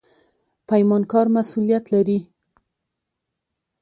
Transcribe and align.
پیمانکار 0.67 1.27
مسوولیت 1.35 1.85
لري 1.93 2.19